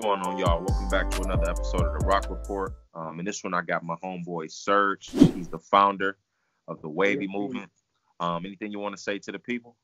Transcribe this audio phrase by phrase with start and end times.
[0.00, 0.64] going on, y'all?
[0.64, 2.72] Welcome back to another episode of the Rock Report.
[2.94, 5.10] Um, in this one, I got my homeboy Serge.
[5.10, 6.18] He's the founder
[6.68, 7.70] of the Wavy Movement.
[8.20, 9.74] Um, anything you want to say to the people?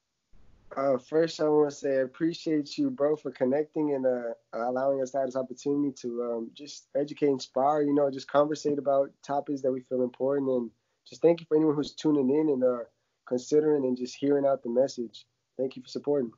[0.76, 5.02] Uh, first, I want to say I appreciate you, bro, for connecting and uh, allowing
[5.02, 9.10] us to have this opportunity to um, just educate, inspire, you know, just conversate about
[9.24, 10.48] topics that we feel important.
[10.50, 10.70] And
[11.08, 12.84] just thank you for anyone who's tuning in and uh,
[13.26, 15.26] considering and just hearing out the message.
[15.58, 16.30] Thank you for supporting.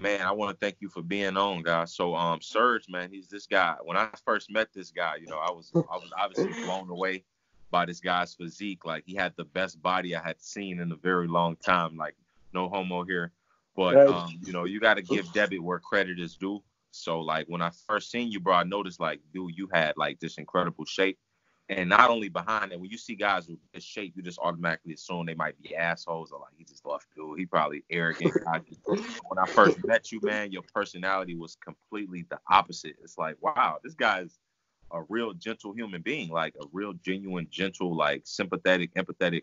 [0.00, 1.94] Man, I want to thank you for being on, guys.
[1.94, 3.76] So, um, Serge, man, he's this guy.
[3.82, 7.24] When I first met this guy, you know, I was I was obviously blown away
[7.70, 8.84] by this guy's physique.
[8.84, 11.96] Like he had the best body I had seen in a very long time.
[11.96, 12.14] Like
[12.54, 13.32] no homo here,
[13.76, 14.08] but right.
[14.08, 16.62] um, you know, you got to give debit where credit is due.
[16.90, 20.20] So like when I first seen you, bro, I noticed like, dude, you had like
[20.20, 21.18] this incredible shape.
[21.72, 24.94] And not only behind that, when you see guys with this shape, you just automatically
[24.94, 27.38] assume they might be assholes or like he just lost dude.
[27.38, 28.34] He probably arrogant.
[28.86, 32.96] when I first met you, man, your personality was completely the opposite.
[33.02, 34.38] It's like, wow, this guy's
[34.92, 39.42] a real gentle human being, like a real genuine, gentle, like sympathetic, empathetic,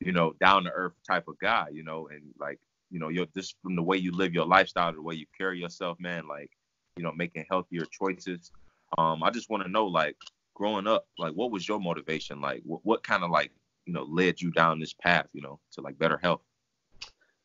[0.00, 2.58] you know, down to earth type of guy, you know, and like,
[2.90, 5.60] you know, you're just from the way you live your lifestyle, the way you carry
[5.60, 6.50] yourself, man, like,
[6.96, 8.50] you know, making healthier choices.
[8.98, 10.16] Um, I just want to know, like,
[10.60, 12.38] growing up, like what was your motivation?
[12.38, 13.50] Like what, what kind of like,
[13.86, 16.42] you know, led you down this path, you know, to like better health?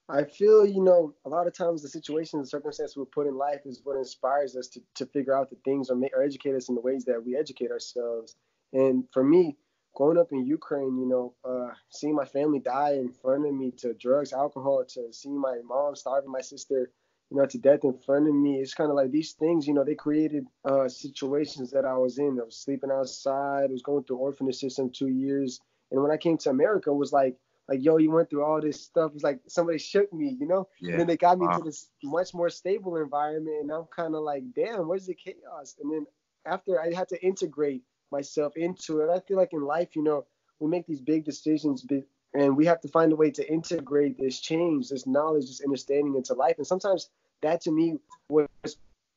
[0.09, 3.37] I feel, you know, a lot of times the situations and circumstances we're put in
[3.37, 6.55] life is what inspires us to, to figure out the things or, make, or educate
[6.55, 8.35] us in the ways that we educate ourselves.
[8.73, 9.55] And for me,
[9.95, 13.71] growing up in Ukraine, you know, uh, seeing my family die in front of me
[13.77, 16.91] to drugs, alcohol, to seeing my mom starving my sister,
[17.31, 18.59] you know, to death in front of me.
[18.59, 22.17] It's kind of like these things, you know, they created uh, situations that I was
[22.19, 22.39] in.
[22.39, 23.65] I was sleeping outside.
[23.69, 25.59] I was going through orphanage system two years.
[25.91, 27.35] And when I came to America, it was like,
[27.67, 29.11] like, yo, you went through all this stuff.
[29.15, 30.67] It's like somebody shook me, you know?
[30.79, 30.91] Yeah.
[30.91, 31.57] And then they got me wow.
[31.57, 33.57] to this much more stable environment.
[33.61, 35.75] And I'm kind of like, damn, where's the chaos?
[35.81, 36.05] And then
[36.45, 37.81] after I had to integrate
[38.11, 40.25] myself into it, I feel like in life, you know,
[40.59, 41.81] we make these big decisions,
[42.35, 46.15] and we have to find a way to integrate this change, this knowledge, this understanding
[46.15, 46.57] into life.
[46.57, 47.09] And sometimes
[47.41, 47.97] that to me
[48.29, 48.47] was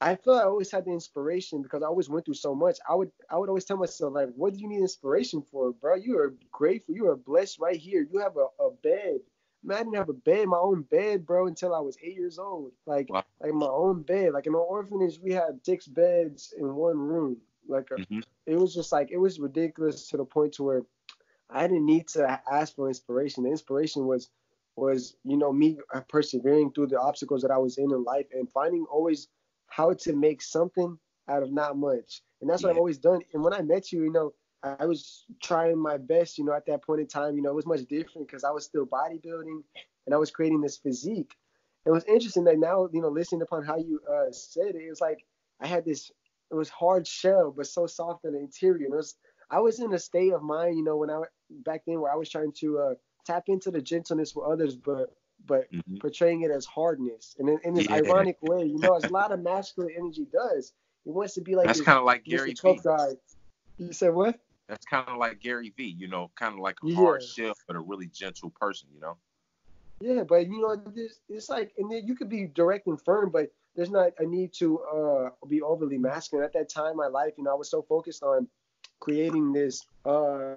[0.00, 2.78] I feel I always had the inspiration because I always went through so much.
[2.88, 5.96] I would I would always tell myself like, what do you need inspiration for, bro?
[5.96, 6.94] You are grateful.
[6.94, 8.06] You are blessed right here.
[8.10, 9.20] You have a, a bed.
[9.64, 12.38] Man, I didn't have a bed, my own bed, bro, until I was eight years
[12.38, 12.70] old.
[12.86, 13.24] Like wow.
[13.42, 14.34] like my own bed.
[14.34, 17.38] Like in an orphanage, we had six beds in one room.
[17.66, 18.20] Like a, mm-hmm.
[18.46, 20.82] it was just like it was ridiculous to the point to where
[21.50, 23.44] I didn't need to ask for inspiration.
[23.44, 24.30] The inspiration was
[24.76, 25.78] was you know me
[26.08, 29.28] persevering through the obstacles that I was in in life and finding always
[29.66, 30.98] how to make something
[31.28, 32.22] out of not much.
[32.40, 32.74] And that's what yeah.
[32.74, 33.20] I've always done.
[33.34, 34.32] And when I met you, you know,
[34.62, 37.54] I was trying my best, you know, at that point in time, you know, it
[37.54, 39.62] was much different because I was still bodybuilding
[40.06, 41.34] and I was creating this physique.
[41.86, 44.90] It was interesting that now, you know, listening upon how you uh, said it, it
[44.90, 45.24] was like
[45.60, 46.10] I had this,
[46.50, 48.86] it was hard shell, but so soft in the interior.
[48.86, 49.14] And it was,
[49.50, 52.16] I was in a state of mind, you know, when I back then where I
[52.16, 52.94] was trying to uh,
[53.26, 55.14] tap into the gentleness with others, but
[55.46, 55.96] but mm-hmm.
[55.96, 57.96] portraying it as hardness and in, in this yeah.
[57.96, 60.72] ironic way, you know, as a lot of masculine energy does.
[61.06, 62.80] It wants to be like that's kind of like Gary Vee.
[62.84, 63.12] Guy.
[63.78, 64.38] You said what?
[64.68, 66.96] That's kind of like Gary Vee, you know, kind of like a yeah.
[66.96, 69.16] hard shell but a really gentle person, you know.
[70.00, 73.30] Yeah, but you know, it's, it's like, and then you could be direct and firm,
[73.30, 76.44] but there's not a need to uh, be overly masculine.
[76.44, 78.46] At that time in my life, you know, I was so focused on
[79.00, 80.54] creating this, uh,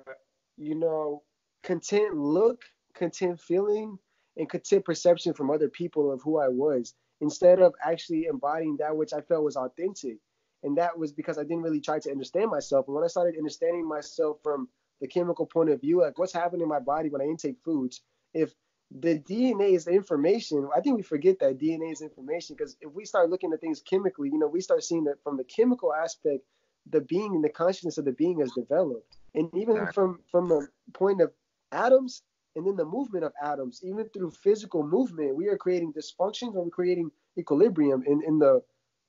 [0.62, 1.24] you know,
[1.64, 2.64] content look,
[2.94, 3.98] content feeling,
[4.38, 8.96] and content perception from other people of who I was instead of actually embodying that
[8.96, 10.18] which I felt was authentic.
[10.64, 12.88] And that was because I didn't really try to understand myself.
[12.88, 14.70] And when I started understanding myself from
[15.02, 18.02] the chemical point of view, like what's happening in my body when I intake foods,
[18.34, 18.54] if
[18.92, 23.06] the DNA is information, I think we forget that DNA is information because if we
[23.06, 26.44] start looking at things chemically, you know, we start seeing that from the chemical aspect,
[26.90, 29.18] the being and the consciousness of the being is developed.
[29.36, 31.32] And even from from a point of
[31.72, 32.24] atoms
[32.56, 36.64] and then the movement of atoms, even through physical movement, we are creating dysfunctions or
[36.64, 38.62] we're creating equilibrium in, in the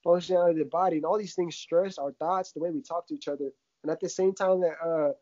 [0.06, 0.96] functionality of the body.
[0.96, 3.50] And all these things stress our thoughts, the way we talk to each other.
[3.82, 5.12] And at the same time that uh,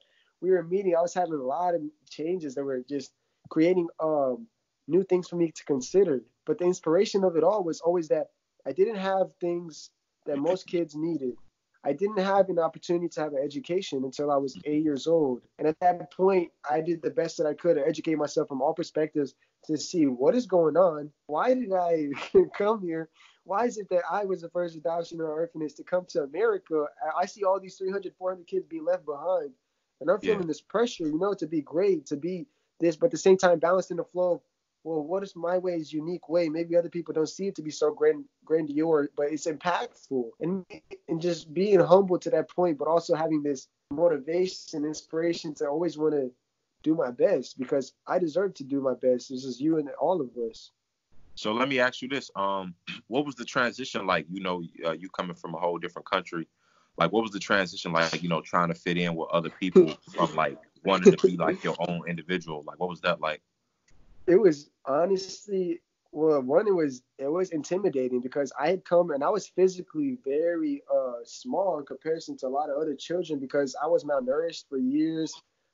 [0.42, 1.80] we were meeting, I was having a lot of
[2.10, 3.12] changes that were just
[3.48, 4.46] creating um,
[4.86, 6.22] new things for me to consider.
[6.44, 8.28] But the inspiration of it all was always that
[8.66, 9.90] I didn't have things
[10.26, 11.34] that most kids needed.
[11.84, 15.42] I didn't have an opportunity to have an education until I was eight years old.
[15.58, 18.60] And at that point, I did the best that I could to educate myself from
[18.60, 19.34] all perspectives
[19.64, 21.10] to see what is going on.
[21.26, 22.08] Why did I
[22.56, 23.08] come here?
[23.44, 26.84] Why is it that I was the first adoption or orphanage to come to America?
[27.18, 29.50] I see all these 300, 400 kids being left behind.
[30.00, 30.46] And I'm feeling yeah.
[30.46, 32.46] this pressure, you know, to be great, to be
[32.78, 34.40] this, but at the same time, balancing the flow of
[34.82, 36.48] well, what is my way's unique way?
[36.48, 40.30] Maybe other people don't see it to be so grand, grandiose, but it's impactful.
[40.40, 40.64] And
[41.08, 45.98] and just being humble to that point, but also having this motivation, inspiration to always
[45.98, 46.30] want to
[46.82, 49.28] do my best because I deserve to do my best.
[49.28, 50.70] This is you and all of us.
[51.34, 52.74] So let me ask you this: um,
[53.08, 54.26] what was the transition like?
[54.30, 56.48] You know, uh, you coming from a whole different country.
[56.96, 58.22] Like, what was the transition like?
[58.22, 61.62] You know, trying to fit in with other people from like wanting to be like
[61.64, 62.62] your own individual.
[62.66, 63.42] Like, what was that like?
[64.26, 65.80] It was honestly,
[66.12, 70.18] well, one it was it was intimidating because I had come and I was physically
[70.24, 74.68] very uh small in comparison to a lot of other children because I was malnourished
[74.68, 75.32] for years.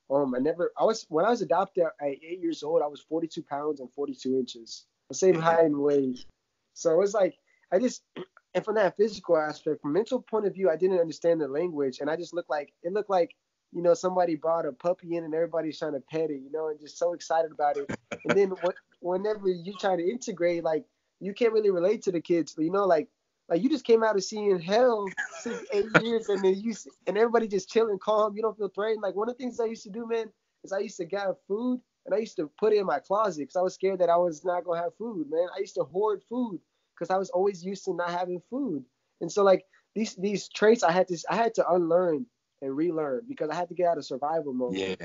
[0.09, 3.01] Um, I never, I was when I was adopted at eight years old, I was
[3.01, 6.25] 42 pounds and 42 inches the same height and weight.
[6.73, 7.35] So it was like
[7.71, 8.03] I just
[8.53, 11.99] and from that physical aspect, from mental point of view, I didn't understand the language,
[11.99, 13.35] and I just looked like it looked like
[13.71, 16.69] you know somebody brought a puppy in and everybody's trying to pet it, you know,
[16.69, 17.91] and just so excited about it.
[18.25, 20.85] And then what, whenever you try to integrate, like
[21.19, 23.07] you can't really relate to the kids, you know, like
[23.49, 25.05] like you just came out of seeing hell
[25.41, 26.73] six eight years, and then you
[27.07, 28.35] and everybody just chilling, calm.
[28.35, 29.01] You don't feel threatened.
[29.01, 30.27] Like one of the things I used to do, man,
[30.63, 33.41] is I used to gather food and I used to put it in my closet
[33.41, 35.47] because I was scared that I was not gonna have food, man.
[35.55, 36.59] I used to hoard food
[36.95, 38.83] because I was always used to not having food,
[39.21, 39.65] and so like
[39.95, 42.25] these these traits I had to I had to unlearn
[42.61, 44.75] and relearn because I had to get out of survival mode.
[44.75, 44.95] Yeah.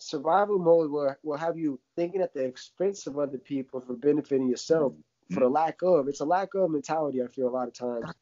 [0.00, 4.48] Survival mode will will have you thinking at the expense of other people for benefiting
[4.48, 5.34] yourself mm-hmm.
[5.34, 6.06] for the lack of.
[6.06, 8.12] It's a lack of mentality I feel a lot of times,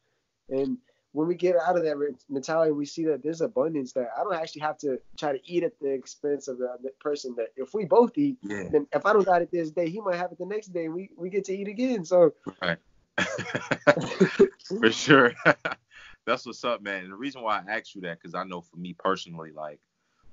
[0.49, 0.77] and
[1.17, 4.35] when we get out of that mentality, we see that there's abundance that I don't
[4.35, 7.73] actually have to try to eat at the expense of the, the person that if
[7.73, 8.65] we both eat, yeah.
[8.71, 10.89] then if I don't got it this day, he might have it the next day
[10.89, 12.05] we, we get to eat again.
[12.05, 12.77] So right.
[14.79, 15.33] for sure.
[16.27, 17.05] That's what's up, man.
[17.05, 19.79] And the reason why I asked you that, because I know for me personally, like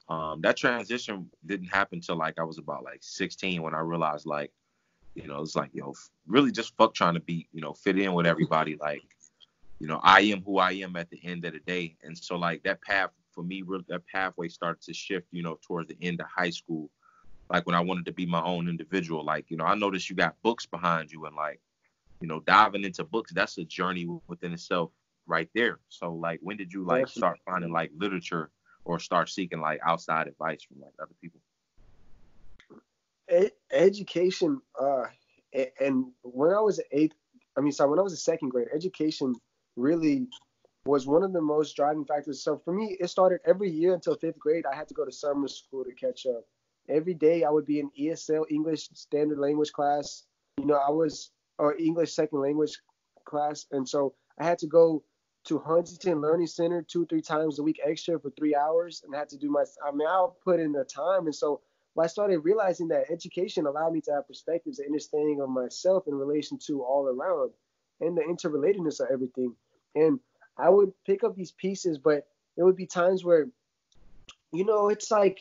[0.09, 4.27] um, that transition didn't happen till like I was about like 16 when I realized
[4.27, 4.51] like,
[5.15, 5.95] you know, it's like, yo,
[6.27, 8.77] really just fuck trying to be, you know, fit in with everybody.
[8.81, 9.03] Like,
[9.79, 11.97] you know, I am who I am at the end of the day.
[12.03, 15.89] And so like that path for me, that pathway started to shift, you know, towards
[15.89, 16.91] the end of high school.
[17.51, 20.17] Like when I wanted to be my own individual, like, you know, I noticed you
[20.17, 21.61] got books behind you and like,
[22.21, 24.91] you know, diving into books, that's a journey within itself
[25.27, 25.79] right there.
[25.89, 28.51] So like when did you like start finding like literature
[28.85, 31.41] or start seeking like outside advice from like other people?
[33.71, 35.05] education, uh,
[35.81, 37.15] and when I was eighth,
[37.57, 39.35] I mean, sorry, when I was a second grade, education
[39.77, 40.27] really
[40.87, 42.43] was one of the most driving factors.
[42.43, 44.65] So for me, it started every year until fifth grade.
[44.71, 46.45] I had to go to summer school to catch up.
[46.89, 50.25] Every day I would be in ESL English standard language class.
[50.59, 52.79] You know, I was or English second language
[53.25, 55.03] class, and so I had to go
[55.45, 59.19] to Huntington Learning Center two three times a week extra for three hours, and I
[59.19, 59.65] had to do my.
[59.87, 61.61] I mean, I'll put in the time, and so
[61.99, 66.15] I started realizing that education allowed me to have perspectives and understanding of myself in
[66.15, 67.53] relation to all around
[68.01, 69.55] and the interrelatedness of everything.
[69.95, 70.19] And
[70.59, 72.27] I would pick up these pieces, but
[72.57, 73.47] there would be times where,
[74.53, 75.41] you know, it's like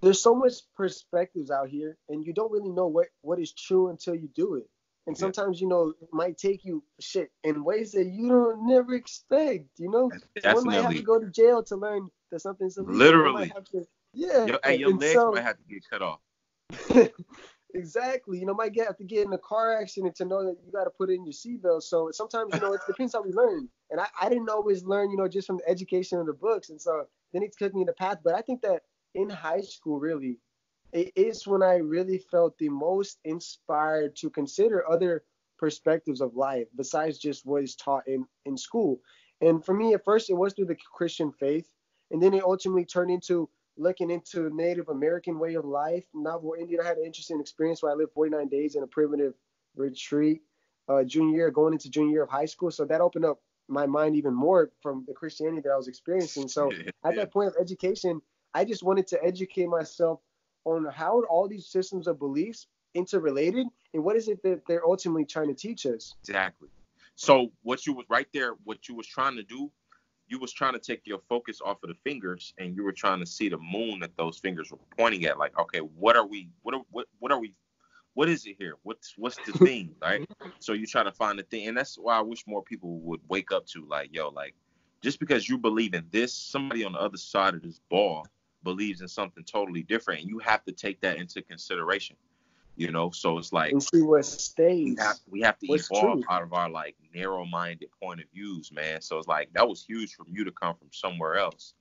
[0.00, 3.88] there's so much perspectives out here, and you don't really know what what is true
[3.88, 4.68] until you do it.
[5.06, 8.94] And sometimes, you know, it might take you shit in ways that you don't never
[8.94, 9.66] expect.
[9.76, 10.54] You know, Definitely.
[10.54, 12.96] one might have to go to jail to learn that something's illegal.
[12.96, 13.52] Literally.
[13.72, 13.84] To,
[14.14, 14.46] yeah.
[14.46, 16.20] Your, and your and legs so, might have to get cut off.
[17.74, 18.38] Exactly.
[18.38, 20.70] You know, might get have to get in a car accident to know that you
[20.70, 21.82] got to put in your seatbelt.
[21.82, 23.68] So sometimes, you know, it depends how we learn.
[23.90, 26.70] And I, I didn't always learn, you know, just from the education of the books.
[26.70, 28.18] And so then it took me in the path.
[28.24, 28.82] But I think that
[29.14, 30.38] in high school, really,
[30.94, 35.24] it is when I really felt the most inspired to consider other
[35.58, 39.00] perspectives of life besides just what is taught in, in school.
[39.40, 41.68] And for me, at first, it was through the Christian faith.
[42.12, 46.04] And then it ultimately turned into looking into Native American way of life.
[46.14, 49.34] Navajo Indian, I had an interesting experience where I lived 49 days in a primitive
[49.74, 50.42] retreat,
[50.88, 52.70] uh, junior year, going into junior year of high school.
[52.70, 56.46] So that opened up my mind even more from the Christianity that I was experiencing.
[56.46, 56.70] So
[57.04, 58.22] at that point of education,
[58.54, 60.20] I just wanted to educate myself
[60.64, 65.24] on how all these systems of beliefs interrelated and what is it that they're ultimately
[65.24, 66.14] trying to teach us.
[66.22, 66.68] Exactly.
[67.16, 69.70] So what you was right there, what you was trying to do
[70.28, 73.20] you was trying to take your focus off of the fingers and you were trying
[73.20, 76.48] to see the moon that those fingers were pointing at like okay what are we
[76.62, 77.54] what are what, what are we
[78.14, 80.28] what is it here what's what's the thing right
[80.58, 83.20] so you try to find the thing and that's why i wish more people would
[83.28, 84.54] wake up to like yo like
[85.02, 88.26] just because you believe in this somebody on the other side of this ball
[88.64, 92.16] believes in something totally different and you have to take that into consideration
[92.76, 96.22] you know so it's like see what stays we have, we have to What's evolve
[96.22, 96.24] true?
[96.28, 100.14] out of our like narrow-minded point of views man so it's like that was huge
[100.14, 101.74] from you to come from somewhere else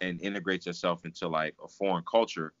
[0.00, 2.52] and integrate yourself into like a foreign culture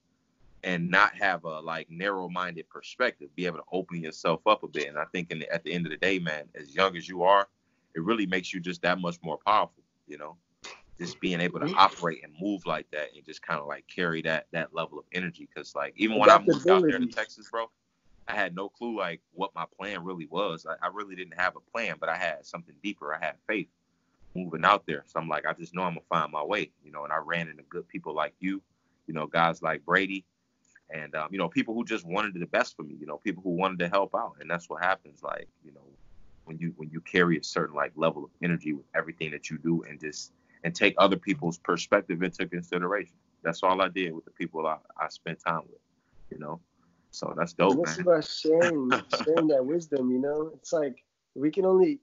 [0.64, 3.34] and not have a like narrow-minded perspective.
[3.36, 4.88] Be able to open yourself up a bit.
[4.88, 7.08] And I think in the, at the end of the day, man, as young as
[7.08, 7.48] you are,
[7.94, 9.82] it really makes you just that much more powerful.
[10.06, 10.36] You know,
[11.00, 14.20] just being able to operate and move like that and just kind of like carry
[14.22, 15.48] that that level of energy.
[15.52, 17.70] Because like even when I moved out there to Texas, bro,
[18.26, 20.66] I had no clue like what my plan really was.
[20.66, 23.14] I, I really didn't have a plan, but I had something deeper.
[23.14, 23.68] I had faith
[24.34, 25.04] moving out there.
[25.06, 27.04] So I'm like, I just know I'm gonna find my way, you know.
[27.04, 28.60] And I ran into good people like you,
[29.06, 30.24] you know, guys like Brady,
[30.90, 33.42] and um, you know, people who just wanted the best for me, you know, people
[33.42, 35.22] who wanted to help out, and that's what happens.
[35.22, 35.80] Like, you know,
[36.44, 39.58] when you when you carry a certain like level of energy with everything that you
[39.58, 40.32] do, and just
[40.64, 43.14] and take other people's perspective into consideration.
[43.42, 45.80] That's all I did with the people I, I spent time with,
[46.30, 46.60] you know.
[47.10, 48.00] So that's dope, man.
[48.00, 48.90] about sharing,
[49.24, 50.10] sharing that wisdom.
[50.10, 51.02] You know, it's like
[51.34, 52.00] we can only.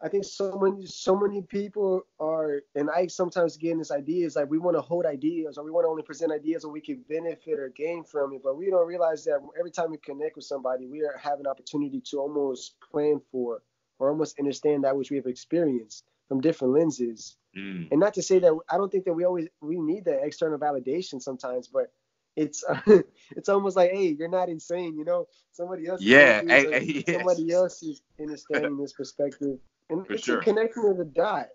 [0.00, 4.26] I think so many, so many people are, and I sometimes get in this idea
[4.26, 6.72] is like we want to hold ideas or we want to only present ideas or
[6.72, 9.98] we can benefit or gain from it, but we don't realize that every time we
[9.98, 13.62] connect with somebody, we are having an opportunity to almost plan for
[13.98, 17.36] or almost understand that which we have experienced from different lenses.
[17.56, 17.88] Mm.
[17.90, 20.58] And not to say that I don't think that we always we need that external
[20.58, 21.92] validation sometimes, but
[22.36, 22.80] it's uh,
[23.36, 25.28] it's almost like, hey, you're not insane, you know.
[25.52, 27.56] Somebody else, yeah, hey, hey, somebody yes.
[27.56, 29.58] else is understanding this perspective,
[29.90, 30.40] and For it's sure.
[30.40, 31.48] connecting to the dot.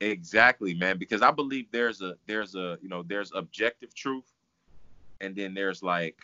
[0.00, 0.98] Exactly, man.
[0.98, 4.30] Because I believe there's a there's a you know there's objective truth,
[5.20, 6.18] and then there's like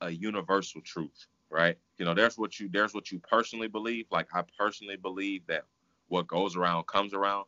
[0.00, 1.76] a universal truth, right?
[1.98, 4.06] You know, there's what you there's what you personally believe.
[4.10, 5.64] Like I personally believe that
[6.10, 7.46] what goes around comes around.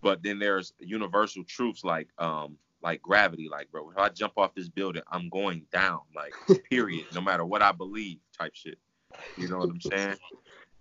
[0.00, 4.54] But then there's universal truths like um like gravity, like bro, if I jump off
[4.54, 6.32] this building, I'm going down, like
[6.70, 8.78] period, no matter what I believe, type shit.
[9.36, 10.16] You know what I'm saying?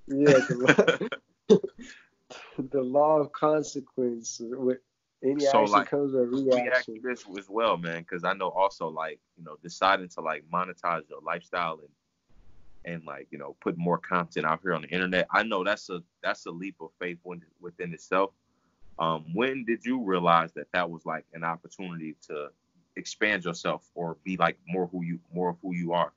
[0.08, 1.08] Yeah, the
[1.50, 1.58] law,
[2.72, 4.40] the law of consequence.
[4.42, 4.80] With
[5.24, 7.02] any so, action like, comes a reaction.
[7.04, 11.10] this as well, man, because I know also like you know deciding to like monetize
[11.10, 11.90] your lifestyle and
[12.88, 15.28] and like you know put more content out here on the internet.
[15.32, 17.20] I know that's a that's a leap of faith
[17.60, 18.32] within itself.
[18.98, 22.48] Um, when did you realize that that was like an opportunity to
[22.96, 26.12] expand yourself or be like more who you more of who you are?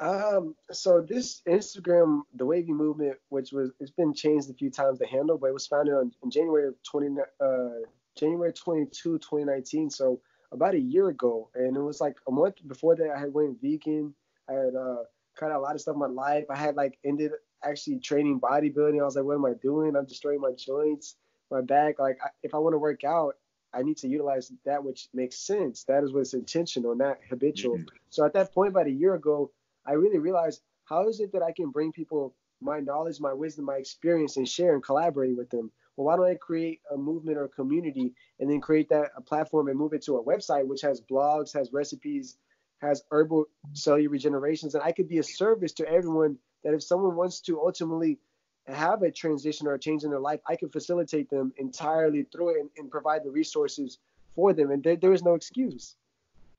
[0.00, 4.98] Um, so this Instagram, the Wavy Movement, which was it's been changed a few times
[4.98, 7.68] the handle, but it was founded on in January of 20 uh
[8.16, 9.90] January 22, 2019.
[9.90, 10.20] So
[10.52, 13.60] about a year ago, and it was like a month before that I had went
[13.60, 14.14] vegan.
[14.48, 15.04] I had uh
[15.36, 16.44] cut out a lot of stuff in my life.
[16.50, 19.00] I had like ended actually training bodybuilding.
[19.00, 19.96] I was like, what am I doing?
[19.96, 21.16] I'm destroying my joints,
[21.50, 21.98] my back.
[21.98, 23.36] Like, I, if I want to work out,
[23.72, 25.84] I need to utilize that which makes sense.
[25.84, 27.78] That is what's intentional, not habitual.
[27.78, 27.96] Mm-hmm.
[28.10, 29.50] So at that point, about a year ago,
[29.84, 33.66] I really realized how is it that I can bring people my knowledge, my wisdom,
[33.66, 35.70] my experience, and share and collaborate with them.
[35.96, 39.20] Well, why don't I create a movement or a community and then create that a
[39.20, 42.36] platform and move it to a website which has blogs, has recipes,
[42.84, 46.38] has herbal cellular regenerations, and I could be a service to everyone.
[46.62, 48.18] That if someone wants to ultimately
[48.66, 52.56] have a transition or a change in their life, I can facilitate them entirely through
[52.56, 53.98] it and, and provide the resources
[54.34, 54.70] for them.
[54.70, 55.96] And there, there is no excuse.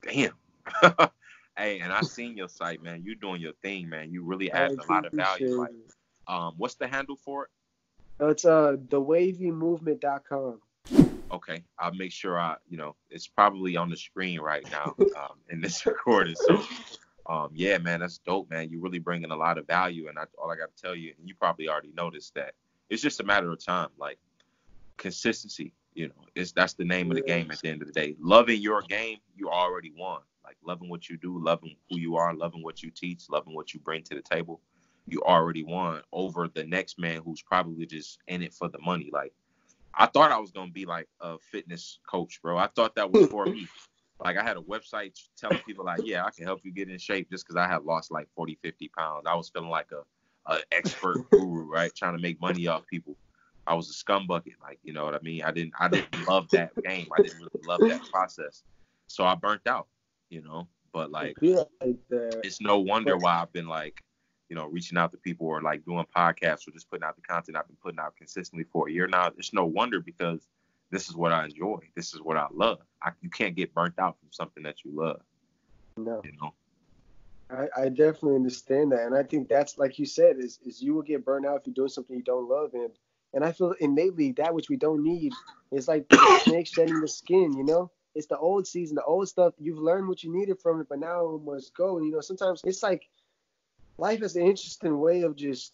[0.02, 0.34] Damn.
[1.58, 3.02] hey, and I've seen your site, man.
[3.04, 4.12] You're doing your thing, man.
[4.12, 5.60] You really add a lot of value.
[5.60, 5.70] Like,
[6.28, 7.50] um, what's the handle for it?
[8.18, 10.60] It's uh thewavymovement.com
[11.36, 15.36] okay, I'll make sure I, you know, it's probably on the screen right now um,
[15.50, 16.34] in this recording.
[16.36, 16.62] So,
[17.26, 18.70] um, yeah, man, that's dope, man.
[18.70, 21.14] You're really bringing a lot of value, and I, all I got to tell you,
[21.18, 22.54] and you probably already noticed that
[22.90, 24.18] it's just a matter of time, like
[24.96, 25.72] consistency.
[25.94, 28.16] You know, it's that's the name of the game at the end of the day.
[28.20, 30.20] Loving your game, you already won.
[30.44, 33.74] Like loving what you do, loving who you are, loving what you teach, loving what
[33.74, 34.60] you bring to the table,
[35.06, 39.10] you already won over the next man who's probably just in it for the money.
[39.12, 39.32] Like
[39.96, 42.58] I thought I was gonna be like a fitness coach, bro.
[42.58, 43.66] I thought that was for me.
[44.18, 46.98] Like I had a website telling people like, yeah, I can help you get in
[46.98, 49.24] shape just because I had lost like 40, 50 pounds.
[49.26, 51.94] I was feeling like a, a expert guru, right?
[51.94, 53.14] Trying to make money off people.
[53.66, 55.42] I was a scumbucket, like you know what I mean.
[55.42, 57.08] I didn't I didn't love that game.
[57.12, 58.62] I didn't really love that process.
[59.06, 59.88] So I burnt out,
[60.30, 60.66] you know.
[60.94, 61.36] But like,
[62.42, 64.02] it's no wonder why I've been like
[64.48, 67.22] you know, reaching out to people or like doing podcasts or just putting out the
[67.22, 69.30] content I've been putting out consistently for a year now.
[69.36, 70.46] It's no wonder because
[70.90, 71.80] this is what I enjoy.
[71.94, 72.78] This is what I love.
[73.02, 75.20] I, you can't get burnt out from something that you love.
[75.96, 76.20] No.
[76.24, 76.52] You know.
[77.50, 80.94] I, I definitely understand that, and I think that's like you said is is you
[80.94, 82.90] will get burnt out if you're doing something you don't love, and
[83.34, 85.32] and I feel innately that which we don't need
[85.70, 87.52] is like the snake shedding the skin.
[87.56, 89.54] You know, it's the old season, the old stuff.
[89.58, 91.98] You've learned what you needed from it, but now it must go.
[91.98, 93.08] And you know, sometimes it's like
[93.98, 95.72] life is an interesting way of just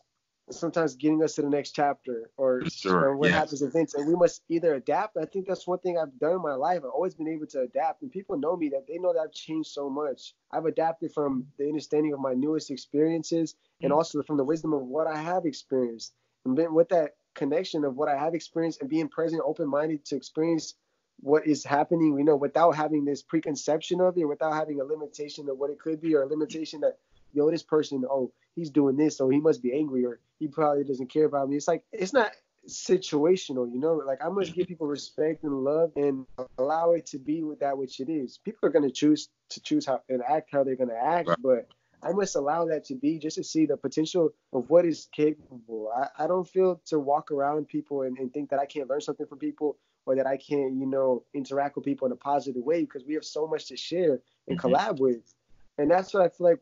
[0.51, 4.15] sometimes getting us to the next chapter or, sure, or what happens events and we
[4.15, 5.17] must either adapt.
[5.17, 6.79] I think that's one thing i've done in my life.
[6.79, 8.03] I've always been able to adapt.
[8.03, 10.35] And people know me that they know that i've changed so much.
[10.51, 13.97] I've adapted from the understanding of my newest experiences and Mm.
[13.97, 16.15] also from the wisdom of what i have experienced.
[16.45, 20.17] And then with that connection of what i have experienced and being present open-minded to
[20.17, 20.75] experience
[21.21, 25.49] what is happening you know without having this preconception of it without having a limitation
[25.49, 26.99] of what it could be or a limitation that
[27.33, 30.85] yo this person oh he's doing this so he must be angry or he probably
[30.85, 31.57] doesn't care about me.
[31.57, 32.33] It's like it's not
[32.69, 33.95] situational you know?
[33.95, 36.27] Like i must give people respect and love and
[36.59, 38.39] allow it to be with that which it is.
[38.45, 41.29] People are going to choose to choose how and act how they're going to act
[41.29, 41.39] Right.
[41.43, 41.69] but
[42.03, 45.91] i must allow that to be just to see the potential of what is capable.
[45.95, 49.01] I, I don't feel to walk around people and, and think that i can't learn
[49.01, 52.63] something from people or that i can't you know interact with people in a positive
[52.63, 54.63] way because we have so much to share and Mhm.
[54.63, 55.35] collab with.
[55.79, 56.61] And that's what i feel like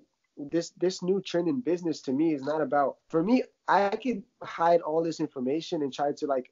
[0.51, 4.23] this this new trend in business to me is not about for me i could
[4.43, 6.51] hide all this information and try to like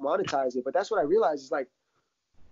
[0.00, 1.68] monetize it but that's what i realized is like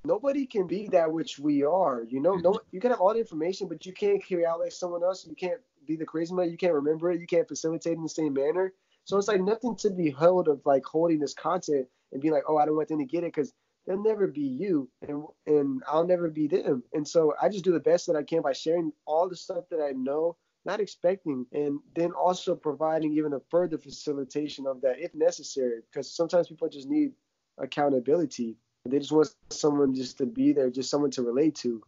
[0.04, 2.34] nobody can be that which we are you know?
[2.34, 5.26] No you can have all the information but you can't carry out like someone else.
[5.26, 6.50] You can't be the charisma.
[6.50, 7.20] You can't remember it.
[7.20, 8.72] You can't facilitate in the same manner.
[9.04, 12.44] So it's like nothing to be held of like holding this content and being like
[12.48, 13.52] oh i don't want them to get it because
[13.86, 16.82] they'll never be you and and i'll never be them.
[16.92, 19.64] And so i just do the best that i can by sharing all the stuff
[19.70, 20.36] that i know
[20.68, 26.14] not expecting and then also providing even a further facilitation of that if necessary because
[26.14, 27.12] sometimes people just need
[27.56, 31.82] accountability they just want someone just to be there just someone to relate to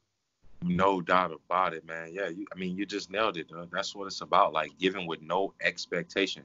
[0.63, 2.11] No doubt about it, man.
[2.13, 3.51] Yeah, you, I mean, you just nailed it.
[3.73, 4.53] That's what it's about.
[4.53, 6.43] Like giving with no expectation.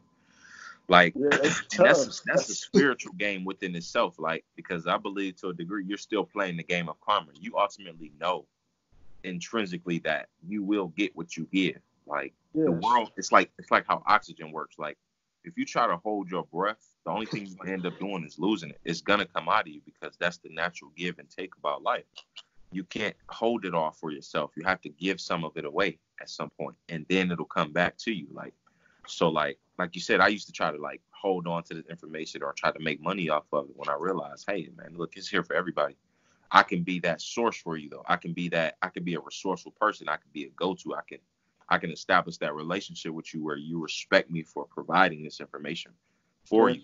[0.88, 4.20] Like yeah, that's a, that's a spiritual game within itself.
[4.20, 7.32] Like because I believe to a degree you're still playing the game of karma.
[7.40, 8.46] You ultimately know
[9.24, 11.82] intrinsically that you will get what you give.
[12.08, 14.78] Like the world, it's like it's like how oxygen works.
[14.78, 14.98] Like
[15.44, 18.40] if you try to hold your breath, the only thing you end up doing is
[18.40, 18.80] losing it.
[18.84, 22.06] It's gonna come out of you because that's the natural give and take about life.
[22.72, 24.52] You can't hold it all for yourself.
[24.58, 27.72] You have to give some of it away at some point, and then it'll come
[27.72, 28.28] back to you.
[28.32, 28.54] Like
[29.08, 31.86] so, like like you said, I used to try to like hold on to this
[31.90, 35.16] information or try to make money off of it when I realized, hey man, look,
[35.16, 35.96] it's here for everybody.
[36.52, 38.04] I can be that source for you though.
[38.08, 38.78] I can be that.
[38.82, 40.08] I can be a resourceful person.
[40.08, 40.96] I can be a go-to.
[40.96, 41.20] I can
[41.70, 45.92] I can establish that relationship with you where you respect me for providing this information
[46.46, 46.82] for you.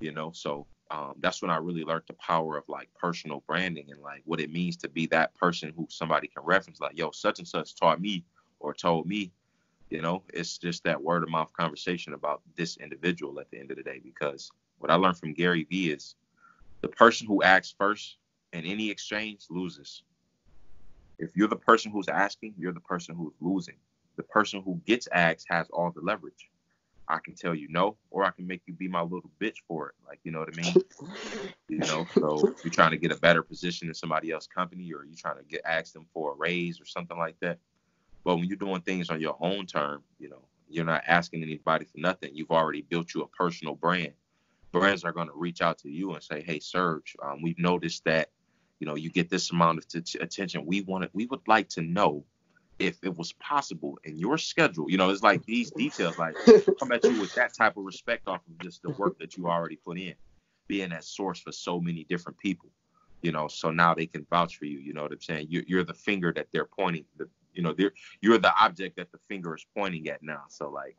[0.00, 3.90] You know, so um, that's when I really learned the power of like personal branding
[3.90, 6.80] and like what it means to be that person who somebody can reference.
[6.80, 8.24] Like, yo, such and such taught me
[8.60, 9.32] or told me.
[9.90, 13.70] You know, it's just that word of mouth conversation about this individual at the end
[13.70, 14.00] of the day.
[14.02, 16.16] Because what I learned from Gary Vee is
[16.80, 18.16] the person who asks first
[18.52, 20.02] in any exchange loses.
[21.18, 23.76] If you're the person who's asking, you're the person who's losing.
[24.16, 26.50] The person who gets asked has all the leverage.
[27.08, 29.88] I can tell you no, or I can make you be my little bitch for
[29.88, 29.94] it.
[30.06, 30.74] Like, you know what I mean?
[31.68, 34.84] You know, so if you're trying to get a better position in somebody else's company,
[34.92, 37.58] or you're trying to get ask them for a raise or something like that.
[38.24, 41.84] But when you're doing things on your own term, you know, you're not asking anybody
[41.84, 42.30] for nothing.
[42.34, 44.12] You've already built you a personal brand.
[44.72, 48.04] Brands are going to reach out to you and say, "Hey, Serge, um, we've noticed
[48.06, 48.30] that,
[48.80, 50.66] you know, you get this amount of t- attention.
[50.66, 52.24] We want to, we would like to know
[52.78, 54.90] if it was possible in your schedule.
[54.90, 56.36] You know, it's like these details, like
[56.78, 59.46] come at you with that type of respect off of just the work that you
[59.46, 60.14] already put in,
[60.66, 62.70] being that source for so many different people.
[63.22, 64.78] You know, so now they can vouch for you.
[64.78, 65.46] You know what I'm saying?
[65.48, 67.06] You're, you're the finger that they're pointing.
[67.16, 70.42] The, you know, they're you're the object that the finger is pointing at now.
[70.48, 70.96] So like,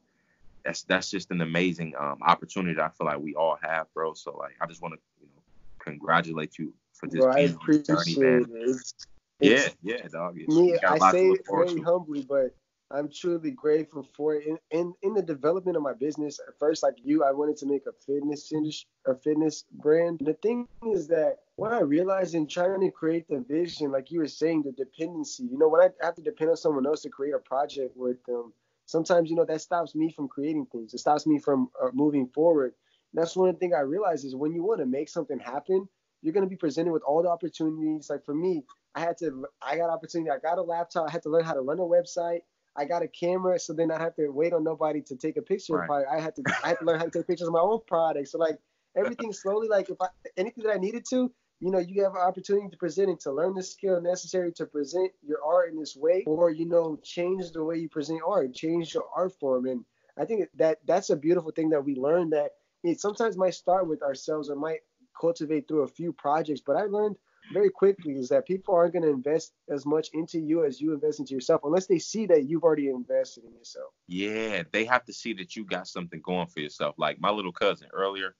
[0.63, 2.75] that's that's just an amazing um, opportunity.
[2.75, 4.13] That I feel like we all have, bro.
[4.13, 5.41] So like, I just want to you know
[5.77, 8.41] congratulate you for just Bro, I being on this journey, man.
[8.41, 8.69] it.
[8.69, 8.93] It's,
[9.39, 10.37] Yeah, yeah, dog.
[10.39, 11.81] It's, me, you got a I say it very to.
[11.81, 12.55] humbly, but
[12.91, 14.45] I'm truly grateful for it.
[14.47, 17.65] In, in in the development of my business, at first, like you, I wanted to
[17.65, 20.21] make a fitness industry, a fitness brand.
[20.23, 24.19] The thing is that what I realized in trying to create the vision, like you
[24.19, 25.43] were saying, the dependency.
[25.43, 28.23] You know, when I have to depend on someone else to create a project with
[28.25, 28.53] them,
[28.85, 30.93] sometimes you know that stops me from creating things.
[30.93, 32.73] It stops me from uh, moving forward.
[33.13, 35.87] And that's one thing I realized is when you want to make something happen,
[36.25, 38.09] you're going to be presented with all the opportunities.
[38.09, 38.63] Like for me,
[38.95, 40.31] I had to, I got opportunity.
[40.31, 41.07] I got a laptop.
[41.07, 42.39] I had to learn how to run a website.
[42.75, 45.43] I got a camera, so then I have to wait on nobody to take a
[45.43, 45.75] picture.
[45.75, 45.87] Right.
[45.87, 46.05] Right.
[46.11, 48.27] I had to, I had to learn how to take pictures of my own product.
[48.29, 48.57] So like
[48.97, 52.21] everything slowly, like if I anything that I needed to, you know, you have an
[52.21, 55.95] opportunity to present it, to learn the skill necessary to present your art in this
[55.95, 59.67] way, or you know, change the way you present art, change your art form.
[59.67, 59.85] And
[60.17, 62.51] I think that that's a beautiful thing that we learned that
[62.83, 64.81] it sometimes might start with ourselves or might
[65.19, 66.61] cultivate through a few projects.
[66.65, 67.15] But I learned
[67.53, 70.93] very quickly is that people aren't going to invest as much into you as you
[70.93, 73.91] invest into yourself unless they see that you've already invested in yourself.
[74.07, 76.95] Yeah, they have to see that you got something going for yourself.
[76.97, 78.35] Like my little cousin earlier,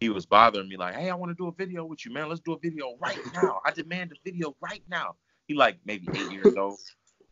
[0.00, 2.28] he was bothering me like, "Hey, I want to do a video with you, man.
[2.28, 3.60] Let's do a video right now.
[3.64, 6.78] I demand a video right now." He like maybe eight years old,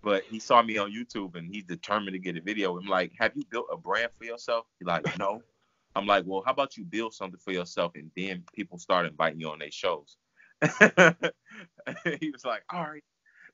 [0.02, 2.76] but he saw me on YouTube and he's determined to get a video.
[2.76, 5.42] I'm like, "Have you built a brand for yourself?" He's like, "No."
[5.96, 9.40] I'm like, "Well, how about you build something for yourself and then people start inviting
[9.40, 10.16] you on their shows."
[12.20, 13.04] he was like, "All right."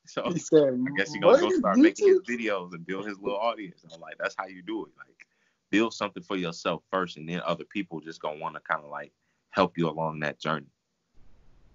[0.07, 3.19] So he said, I guess he's gonna go start making his videos and build his
[3.19, 3.85] little audience.
[3.93, 4.93] I'm like, that's how you do it.
[4.97, 5.27] Like
[5.71, 8.91] build something for yourself first, and then other people just gonna want to kind of
[8.91, 9.13] like
[9.51, 10.67] help you along that journey.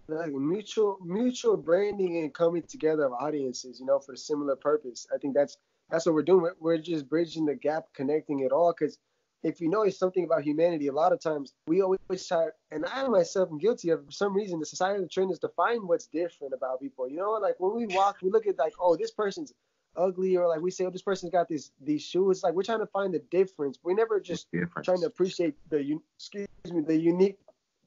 [0.07, 5.07] Like mutual mutual branding and coming together of audiences, you know, for a similar purpose.
[5.13, 5.57] I think that's
[5.89, 6.51] that's what we're doing.
[6.59, 8.73] We're just bridging the gap, connecting it all.
[8.77, 8.97] Because
[9.43, 12.85] if you know it's something about humanity, a lot of times we always try, and
[12.85, 14.05] I myself am guilty of.
[14.05, 17.09] For some reason, the societal trend is to find what's different about people.
[17.09, 19.53] You know, like when we walk, we look at like, oh, this person's
[19.97, 22.43] ugly or like we say, oh, this person's got these these shoes.
[22.43, 23.79] Like we're trying to find the difference.
[23.83, 24.47] We're never just
[24.83, 27.37] trying to appreciate the excuse me the unique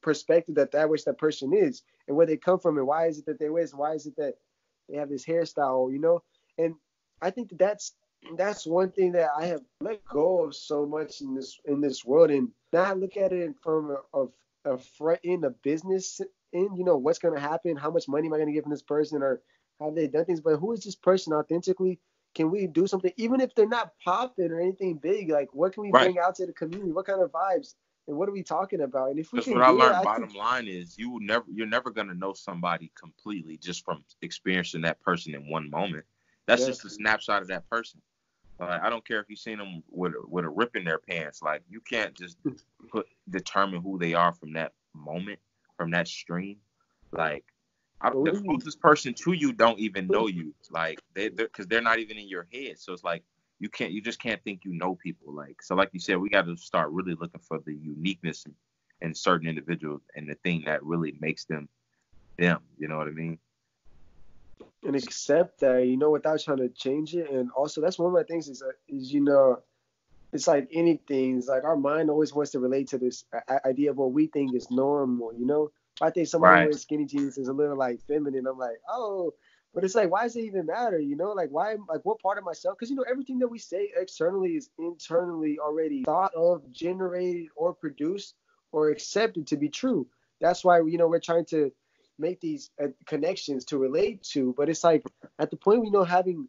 [0.03, 3.19] perspective that that which that person is and where they come from and why is
[3.19, 4.35] it that they wear why is it that
[4.88, 6.23] they have this hairstyle, you know?
[6.59, 6.75] And
[7.23, 7.95] I think that that's
[8.37, 12.05] that's one thing that I have let go of so much in this in this
[12.05, 16.21] world and not look at it from a, a, a front end a business
[16.53, 19.23] in, you know, what's gonna happen, how much money am I gonna give this person
[19.23, 19.43] or
[19.81, 22.01] have they done things, but who is this person authentically?
[22.35, 25.31] Can we do something, even if they're not popping or anything big?
[25.31, 26.05] Like, what can we right.
[26.05, 26.91] bring out to the community?
[26.91, 27.75] What kind of vibes?
[28.07, 29.11] And what are we talking about?
[29.11, 29.97] And if we That's what I learned.
[29.99, 30.39] It, bottom I think...
[30.39, 35.01] line is you will never, you're never gonna know somebody completely just from experiencing that
[35.01, 36.05] person in one moment.
[36.47, 36.69] That's yes.
[36.69, 38.03] just a snapshot of that person.
[38.59, 41.43] Like, I don't care if you've seen them with with a rip in their pants.
[41.43, 42.53] Like you can't just hmm.
[42.88, 45.40] put determine who they are from that moment,
[45.77, 46.59] from that stream.
[47.12, 47.45] Like
[48.01, 50.37] I, the closest person to you don't even know hmm.
[50.37, 52.79] you, like they, because they're, they're not even in your head.
[52.79, 53.25] So it's like
[53.59, 55.33] you can't, you just can't think you know people.
[55.33, 58.55] Like so, like you said, we got to start really looking for the uniqueness in,
[59.01, 61.69] in certain individuals and the thing that really makes them
[62.38, 62.61] them.
[62.79, 63.38] You know what I mean?
[64.83, 67.31] And accept that, you know, without trying to change it.
[67.31, 69.61] And also, that's one of my things is, uh, is you know,
[70.33, 71.38] it's like anything.
[71.38, 73.25] It's like our mind always wants to relate to this
[73.64, 75.33] idea of what we think is normal.
[75.33, 76.61] You know I think somebody right.
[76.62, 78.47] wearing skinny jeans is a little like feminine.
[78.47, 79.33] I'm like, oh,
[79.73, 80.99] but it's like, why does it even matter?
[80.99, 82.77] You know, like why, like what part of myself?
[82.77, 87.73] Because you know, everything that we say externally is internally already thought of, generated, or
[87.73, 88.35] produced
[88.73, 90.07] or accepted to be true.
[90.40, 91.73] That's why you know we're trying to
[92.18, 94.55] make these uh, connections to relate to.
[94.57, 95.05] But it's like
[95.38, 96.48] at the point we know having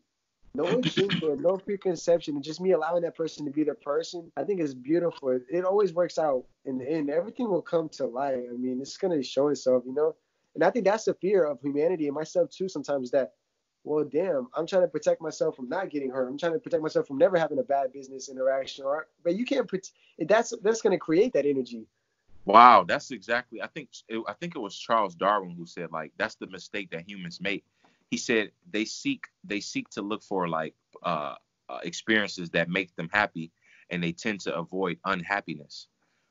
[0.53, 4.43] no agenda, no preconception, and just me allowing that person to be the person, I
[4.43, 5.39] think it's beautiful.
[5.49, 7.09] It always works out in the end.
[7.09, 8.43] Everything will come to light.
[8.49, 10.15] I mean, it's gonna show itself, you know.
[10.55, 12.69] And I think that's the fear of humanity and myself too.
[12.69, 13.33] Sometimes that,
[13.83, 16.29] well, damn, I'm trying to protect myself from not getting hurt.
[16.29, 18.85] I'm trying to protect myself from never having a bad business interaction.
[18.85, 19.67] Or, but you can't.
[19.67, 21.85] Put that's that's gonna create that energy.
[22.45, 23.61] Wow, that's exactly.
[23.61, 26.91] I think it, I think it was Charles Darwin who said like that's the mistake
[26.91, 27.65] that humans make
[28.11, 31.35] he said they seek they seek to look for like uh,
[31.69, 33.51] uh, experiences that make them happy,
[33.91, 35.87] and they tend to avoid unhappiness.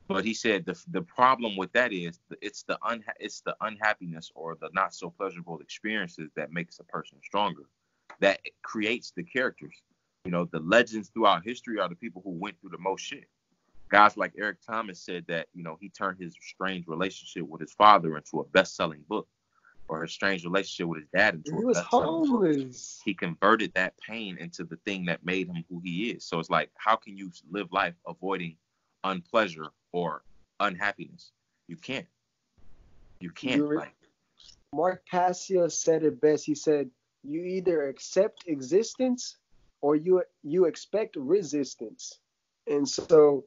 [0.09, 4.31] But he said the the problem with that is it's the unha- it's the unhappiness
[4.37, 7.65] or the not so pleasurable experiences that makes a person stronger,
[8.21, 9.83] that creates the characters.
[10.27, 13.29] You know, the legends throughout history are the people who went through the most shit.
[13.95, 17.73] Guys like Eric Thomas said that you know he turned his strange relationship with his
[17.75, 19.29] father into a best-selling book
[19.87, 21.61] or a strange relationship with his dad into a best.
[21.61, 23.01] he was homeless.
[23.05, 26.27] He converted that pain into the thing that made him who he is.
[26.27, 28.57] So it's like, how can you live life avoiding
[29.05, 30.25] unpleasure or
[30.59, 31.31] unhappiness?
[31.69, 32.09] You can't.
[33.21, 33.63] You can't.
[33.63, 33.95] Like,
[34.73, 36.45] Mark Passio said it best.
[36.45, 36.91] He said,
[37.23, 39.37] "You either accept existence
[39.83, 42.19] or you you expect resistance."
[42.67, 43.45] And so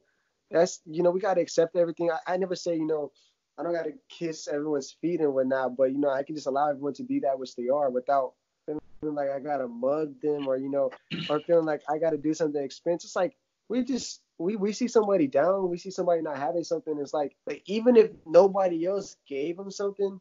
[0.52, 2.12] that's you know we got to accept everything.
[2.12, 3.12] I, I never say you know
[3.58, 6.70] I don't gotta kiss everyone's feet and whatnot, but you know, I can just allow
[6.70, 8.34] everyone to be that which they are without
[8.66, 10.92] feeling like I gotta mug them or you know,
[11.30, 13.08] or feeling like I gotta do something expensive.
[13.08, 13.36] It's like
[13.68, 16.98] we just we we see somebody down, we see somebody not having something.
[17.00, 20.20] It's like like even if nobody else gave them something,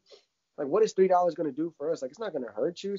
[0.57, 2.01] like what is three dollars gonna do for us?
[2.01, 2.97] Like it's not gonna hurt you.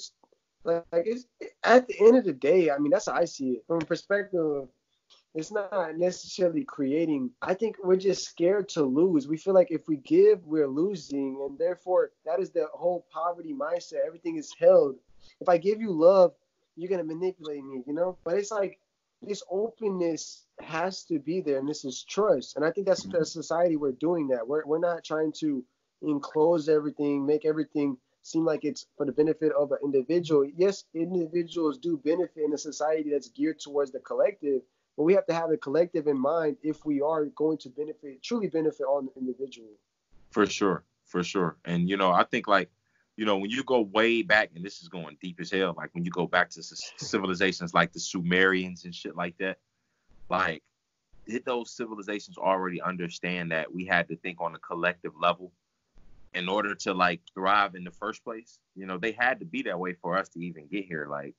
[0.63, 1.25] Like, like it's
[1.63, 3.85] at the end of the day, I mean that's how I see it from a
[3.85, 4.69] perspective of
[5.37, 7.29] it's not necessarily creating.
[7.43, 9.27] I think we're just scared to lose.
[9.27, 13.53] We feel like if we give, we're losing, and therefore that is the whole poverty
[13.53, 14.05] mindset.
[14.05, 14.95] Everything is held.
[15.39, 16.33] If I give you love,
[16.75, 18.17] you're gonna manipulate me, you know.
[18.23, 18.79] But it's like
[19.21, 22.55] this openness has to be there, and this is trust.
[22.55, 23.23] And I think that's the mm-hmm.
[23.23, 24.47] society we're doing that.
[24.47, 25.63] We're we're not trying to
[26.01, 30.49] enclose everything, make everything seem like it's for the benefit of an individual.
[30.55, 34.61] Yes, individuals do benefit in a society that's geared towards the collective,
[34.97, 38.21] but we have to have a collective in mind if we are going to benefit,
[38.23, 39.69] truly benefit on the individual.
[40.31, 41.55] For sure, for sure.
[41.65, 42.69] And you know, I think like,
[43.15, 45.93] you know, when you go way back, and this is going deep as hell, like
[45.93, 49.59] when you go back to civilizations like the Sumerians and shit like that,
[50.29, 50.63] like
[51.27, 55.51] did those civilizations already understand that we had to think on a collective level
[56.33, 58.59] in order to like thrive in the first place?
[58.75, 61.07] You know, they had to be that way for us to even get here.
[61.09, 61.35] Like,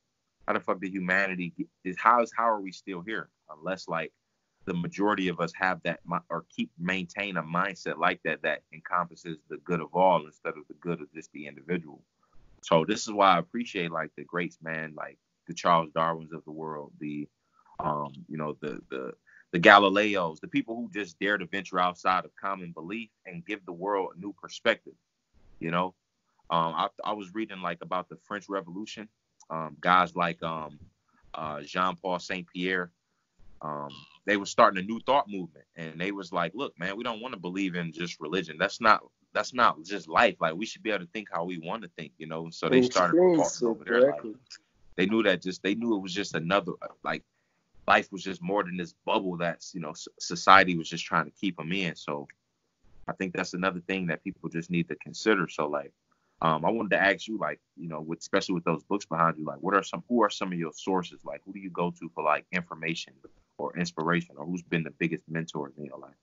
[0.48, 1.52] how the fuck did humanity
[1.84, 4.10] is how is how are we still here unless like
[4.64, 9.36] the majority of us have that or keep maintain a mindset like that that encompasses
[9.50, 12.02] the good of all instead of the good of just the individual.
[12.62, 16.42] So this is why I appreciate like the greats, man, like the Charles Darwins of
[16.44, 17.28] the world, the
[17.78, 19.12] um, you know, the the
[19.52, 23.64] the Galileos, the people who just dare to venture outside of common belief and give
[23.66, 24.94] the world a new perspective.
[25.60, 25.94] You know,
[26.50, 29.08] um, I, I was reading like about the French Revolution,
[29.50, 30.78] um, guys like um,
[31.34, 32.90] uh, Jean Paul Saint Pierre.
[33.60, 33.90] Um,
[34.24, 37.20] they were starting a new thought movement, and they was like, "Look, man, we don't
[37.20, 38.56] want to believe in just religion.
[38.58, 40.36] That's not that's not just life.
[40.40, 42.68] Like we should be able to think how we want to think, you know." So
[42.68, 43.16] they started
[43.62, 44.14] over there.
[44.96, 47.22] They knew that just they knew it was just another like
[47.86, 51.30] life was just more than this bubble that's you know society was just trying to
[51.30, 51.96] keep them in.
[51.96, 52.28] So
[53.08, 55.48] I think that's another thing that people just need to consider.
[55.48, 55.92] So like,
[56.40, 59.36] um, I wanted to ask you like, you know, with especially with those books behind
[59.38, 61.24] you, like, what are some who are some of your sources?
[61.24, 63.14] Like, who do you go to for like information
[63.58, 66.14] or inspiration, or who's been the biggest mentor in your life?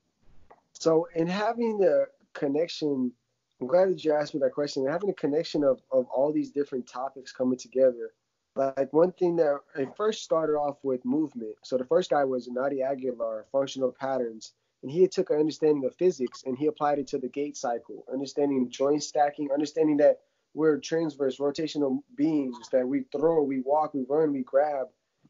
[0.74, 3.12] So in having the connection,
[3.60, 4.84] I'm glad that you asked me that question.
[4.84, 8.12] And Having a connection of of all these different topics coming together
[8.56, 11.56] like one thing that I first started off with movement.
[11.64, 14.54] So the first guy was Naudi Aguilar, functional patterns,
[14.86, 18.06] and he took an understanding of physics and he applied it to the gait cycle,
[18.14, 20.20] understanding joint stacking, understanding that
[20.54, 24.86] we're transverse rotational beings that we throw, we walk, we run, we grab,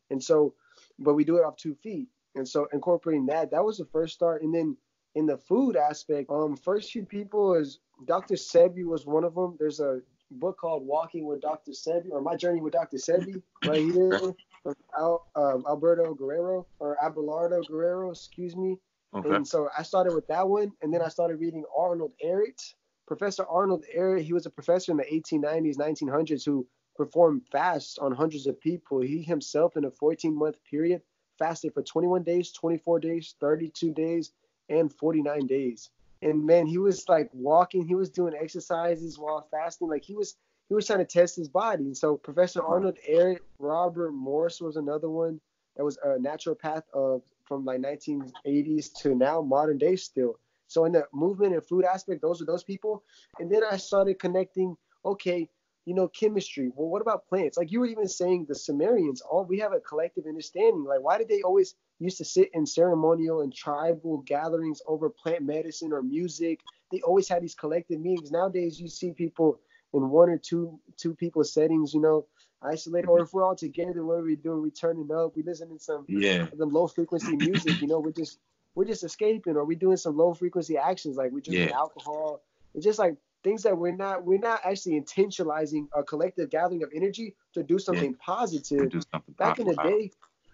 [0.09, 0.53] and so,
[0.99, 2.09] but we do it off two feet.
[2.35, 4.41] And so incorporating that, that was the first start.
[4.41, 4.75] And then
[5.15, 8.35] in the food aspect, um, first few people is Dr.
[8.35, 9.55] Sebi was one of them.
[9.57, 11.71] There's a book called Walking with Dr.
[11.71, 12.97] Sebi or My Journey with Dr.
[12.97, 14.19] Sebi right here
[14.63, 18.77] from Al, um, Alberto Guerrero or Abelardo Guerrero, excuse me.
[19.15, 19.33] Okay.
[19.33, 22.73] And so I started with that one, and then I started reading Arnold Ehret.
[23.07, 28.11] Professor Arnold Ehret, he was a professor in the 1890s, 1900s who performed fasts on
[28.11, 29.01] hundreds of people.
[29.01, 31.01] He himself, in a 14 month period,
[31.37, 34.31] fasted for 21 days, 24 days, 32 days,
[34.69, 35.89] and 49 days
[36.21, 40.35] and man, he was like walking, he was doing exercises while fasting, like he was
[40.67, 41.83] he was trying to test his body.
[41.83, 45.39] And so Professor Arnold Ehret, Robert Morse was another one
[45.77, 50.39] that was a naturopath of from like 1980s to now modern day still.
[50.67, 53.03] So in the movement and food aspect, those are those people.
[53.39, 55.49] And then I started connecting, okay,
[55.85, 56.71] you know, chemistry.
[56.75, 57.57] Well, what about plants?
[57.57, 60.83] Like you were even saying the Sumerians, all we have a collective understanding.
[60.83, 65.43] Like, why did they always used to sit in ceremonial and tribal gatherings over plant
[65.43, 66.59] medicine or music?
[66.91, 68.31] They always had these collective meetings.
[68.31, 69.59] Nowadays you see people
[69.93, 72.25] in one or two two people settings, you know,
[72.65, 73.07] isolated.
[73.07, 74.61] Or if we're all together, what are we doing?
[74.61, 78.11] We turning up, we listening to some yeah some low frequency music, you know, we're
[78.11, 78.39] just
[78.75, 81.75] we're just escaping or we doing some low frequency actions like we drinking yeah.
[81.75, 82.41] alcohol.
[82.73, 86.89] It's just like things that we're not we're not actually intentionalizing a collective gathering of
[86.93, 88.25] energy to do something yeah.
[88.25, 88.89] positive.
[88.89, 90.11] Do something Back in the day,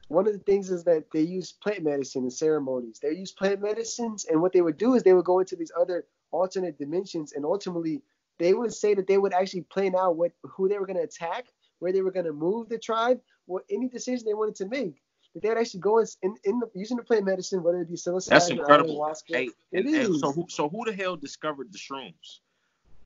[0.10, 3.00] one of the things is that they use plant medicine in ceremonies.
[3.02, 5.71] They use plant medicines, and what they would do is they would go into these
[5.80, 8.02] other alternate dimensions, and ultimately
[8.38, 11.04] they would say that they would actually plan out what who they were going to
[11.04, 11.45] attack,
[11.82, 15.02] where they were going to move the tribe, what any decision they wanted to make.
[15.34, 17.89] That they would actually go in, in, in the, using the plant medicine, whether it
[17.89, 18.98] be psilocybin That's incredible.
[18.98, 19.36] or ayahuasca.
[19.36, 22.39] Hey, and, and so who so who the hell discovered the shrooms?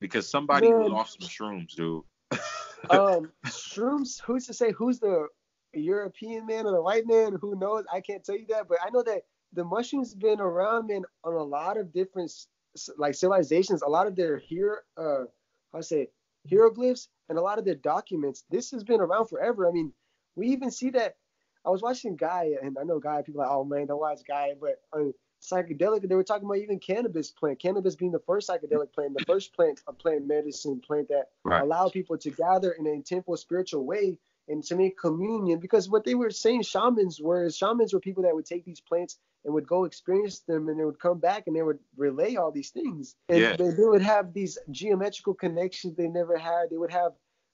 [0.00, 0.90] because somebody Man.
[0.90, 2.02] lost some shrooms, dude.
[2.90, 4.20] um, shrooms.
[4.24, 5.26] Who's to say who's the
[5.72, 7.36] European man or the white man?
[7.40, 7.84] Who knows?
[7.92, 11.34] I can't tell you that, but I know that the mushrooms been around, man, on
[11.34, 12.32] a lot of different
[12.98, 13.82] like civilizations.
[13.82, 15.24] A lot of their here, uh,
[15.72, 16.08] how I say,
[16.48, 18.44] hieroglyphs and a lot of their documents.
[18.50, 19.68] This has been around forever.
[19.68, 19.92] I mean,
[20.34, 21.16] we even see that.
[21.64, 24.20] I was watching Gaia, and I know Gaia people are like, oh man, don't watch
[24.26, 25.10] Gaia, but uh,
[25.42, 26.08] psychedelic.
[26.08, 29.54] They were talking about even cannabis plant, cannabis being the first psychedelic plant, the first
[29.54, 31.62] plant, a plant medicine plant that right.
[31.62, 35.58] allowed people to gather in a temple spiritual way and to make communion.
[35.58, 39.18] Because what they were saying, shamans were shamans were people that would take these plants
[39.46, 42.50] and would go experience them, and they would come back and they would relay all
[42.50, 43.14] these things.
[43.28, 43.56] And yeah.
[43.56, 46.68] they, they would have these geometrical connections they never had.
[46.68, 47.12] They would have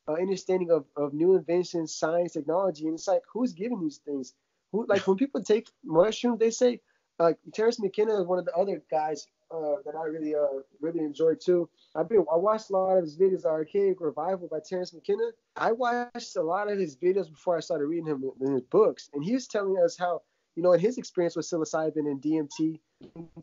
[0.08, 4.32] uh, understanding of, of new inventions, science, technology, and it's like who's giving these things?
[4.72, 6.80] Who like when people take mushrooms, they say
[7.18, 11.00] like Terence McKenna is one of the other guys uh, that I really uh really
[11.00, 11.68] enjoy too.
[11.94, 15.30] I've been I watched a lot of his videos, Archaic Revival by Terence McKenna.
[15.56, 19.10] I watched a lot of his videos before I started reading him in his books,
[19.12, 20.22] and he was telling us how
[20.56, 22.78] you know in his experience with psilocybin and DMT,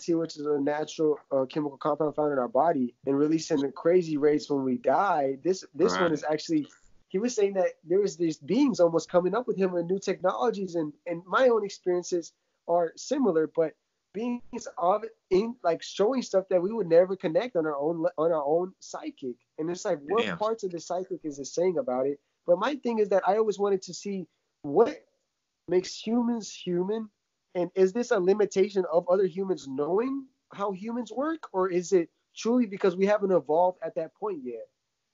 [0.09, 4.17] which is a natural uh, chemical compound found in our body, and releasing the crazy
[4.17, 5.37] rates when we die.
[5.43, 6.03] This this right.
[6.03, 6.67] one is actually
[7.09, 9.99] he was saying that there was these beings almost coming up with him with new
[9.99, 12.33] technologies, and and my own experiences
[12.67, 13.73] are similar, but
[14.13, 18.31] beings of in like showing stuff that we would never connect on our own on
[18.31, 19.35] our own psychic.
[19.57, 20.37] And it's like what Damn.
[20.37, 22.19] parts of the psychic is it saying about it?
[22.45, 24.27] But my thing is that I always wanted to see
[24.61, 25.03] what
[25.69, 27.09] makes humans human,
[27.55, 32.09] and is this a limitation of other humans knowing how humans work, or is it
[32.35, 34.67] truly because we haven't evolved at that point yet?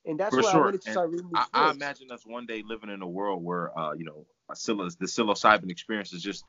[0.05, 0.61] And that's For why sure.
[0.61, 1.29] I wanted to start reading.
[1.33, 4.55] I, I, imagine us one day living in a world where, uh, you know, the
[4.55, 6.45] psilocybin experience is just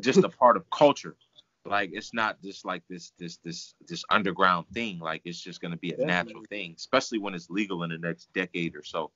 [0.00, 1.16] just a part of culture.
[1.64, 4.98] Like it's not just like this this this this underground thing.
[4.98, 6.06] Like it's just gonna be a Definitely.
[6.06, 9.10] natural thing, especially when it's legal in the next decade or so.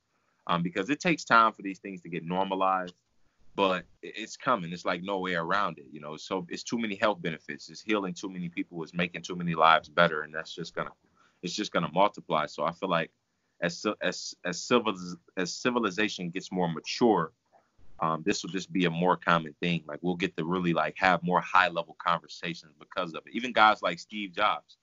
[0.46, 2.94] Um, because it takes time for these things to get normalized,
[3.54, 4.72] but it's coming.
[4.72, 6.16] It's like no way around it, you know.
[6.16, 7.68] So it's too many health benefits.
[7.68, 8.82] It's healing too many people.
[8.82, 10.92] It's making too many lives better, and that's just gonna
[11.42, 12.46] it's just gonna multiply.
[12.46, 13.10] So I feel like
[13.60, 14.94] as as as civil
[15.36, 17.32] as civilization gets more mature,
[18.00, 19.84] um, this will just be a more common thing.
[19.86, 23.34] Like we'll get to really like have more high level conversations because of it.
[23.34, 24.78] Even guys like Steve Jobs,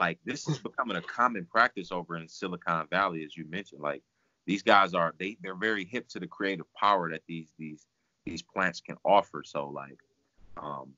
[0.00, 3.80] like this is becoming a common practice over in Silicon Valley, as you mentioned.
[3.80, 4.02] Like
[4.44, 7.86] these guys are they they're very hip to the creative power that these these
[8.28, 9.42] these plants can offer.
[9.44, 9.98] So like,
[10.56, 10.92] um,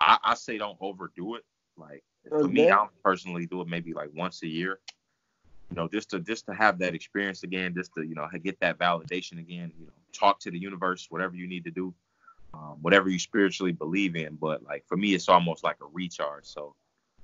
[0.00, 1.44] I, I say don't overdo it.
[1.76, 2.52] Like for okay.
[2.52, 4.80] me, I personally do it maybe like once a year
[5.70, 8.58] you know, just to just to have that experience again, just to you know get
[8.60, 9.72] that validation again.
[9.78, 11.94] You know, talk to the universe, whatever you need to do,
[12.54, 14.36] um, whatever you spiritually believe in.
[14.36, 16.46] But like for me, it's almost like a recharge.
[16.46, 16.74] So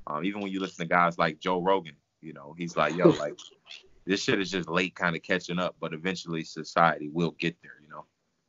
[0.07, 3.11] um, even when you listen to guys like Joe Rogan, you know, he's like, yo,
[3.11, 3.39] like
[4.07, 7.73] this shit is just late kind of catching up, but eventually society will get there.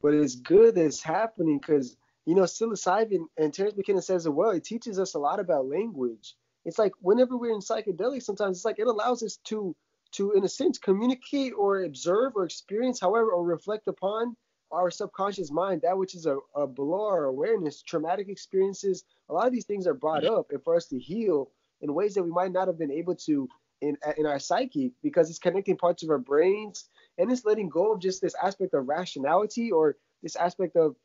[0.03, 4.33] But it's good that it's happening because you know psilocybin and Terence McKenna says it
[4.33, 4.51] well.
[4.51, 6.35] It teaches us a lot about language.
[6.65, 9.75] It's like whenever we're in psychedelics, sometimes it's like it allows us to
[10.11, 14.35] to, in a sense, communicate or observe or experience, however, or reflect upon
[14.71, 19.05] our subconscious mind, that which is a, a below our awareness, traumatic experiences.
[19.29, 21.49] A lot of these things are brought up and for us to heal
[21.81, 23.47] in ways that we might not have been able to
[23.81, 27.93] in in our psyche because it's connecting parts of our brains and it's letting go
[27.93, 30.95] of just this aspect of rationality or this aspect of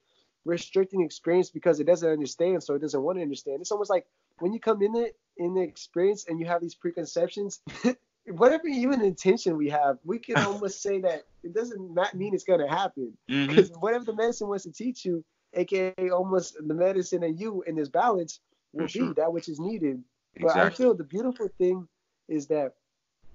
[0.44, 3.60] restricting experience because it doesn't understand, so it doesn't want to understand.
[3.60, 4.06] It's almost like
[4.38, 7.60] when you come in the in the experience and you have these preconceptions,
[8.26, 12.44] whatever even intention we have, we can almost say that it doesn't not mean it's
[12.44, 13.12] going to happen.
[13.26, 13.80] Because mm-hmm.
[13.80, 17.88] whatever the medicine wants to teach you, aka almost the medicine and you in this
[17.88, 18.40] balance
[18.72, 19.14] will For be sure.
[19.14, 20.02] that which is needed.
[20.40, 21.88] But I feel the beautiful thing
[22.28, 22.74] is that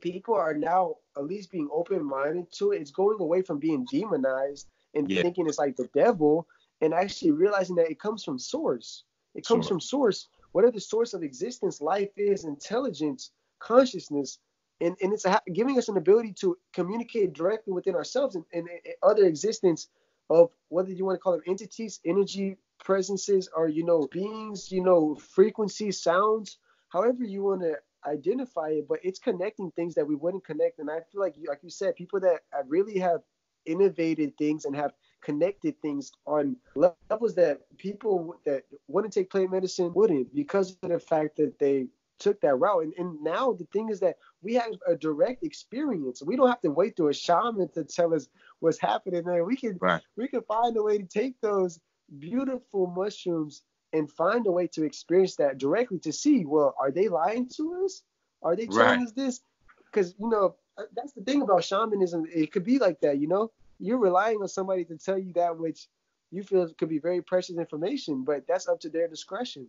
[0.04, 2.82] people are now at least being open minded to it.
[2.82, 5.22] It's going away from being demonized and yeah.
[5.22, 6.46] thinking it's like the devil
[6.82, 9.06] and actually realizing that it comes from source.
[9.34, 9.76] It comes sure.
[9.76, 10.28] from source.
[10.52, 14.40] Whatever the source of existence, life is, intelligence, consciousness,
[14.82, 18.96] and, and it's giving us an ability to communicate directly within ourselves and, and, and,
[19.02, 19.88] other existence
[20.30, 24.84] of whether you want to call them entities, energy presences, or you know beings, you
[24.84, 26.58] know frequencies, sounds,
[26.90, 28.88] however you want to identify it.
[28.88, 31.96] But it's connecting things that we wouldn't connect, and I feel like like you said,
[31.96, 33.22] people that really have
[33.66, 39.94] innovated things and have connected things on levels that people that wouldn't take plant medicine
[39.94, 41.88] wouldn't because of the fact that they
[42.20, 42.84] took that route.
[42.84, 46.22] And, and now the thing is that we have a direct experience.
[46.22, 48.28] We don't have to wait to a shaman to tell us
[48.60, 49.46] what's happening there.
[49.46, 50.02] We can right.
[50.16, 51.80] we can find a way to take those
[52.20, 53.64] beautiful mushrooms
[53.94, 57.86] and find a way to experience that directly to see, well, are they lying to
[57.86, 58.02] us?
[58.42, 59.00] Are they telling right.
[59.02, 59.42] us this?
[59.86, 62.26] Because you know uh, that's the thing about shamanism.
[62.34, 63.20] It could be like that.
[63.20, 65.88] You know, you're relying on somebody to tell you that which
[66.32, 69.68] you feel could be very precious information, but that's up to their discretion.